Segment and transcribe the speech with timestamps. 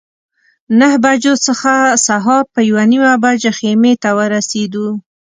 [0.79, 1.73] نهه بجو څخه
[2.07, 4.87] سهار په یوه نیمه بجه خیمې ته ورسېدو.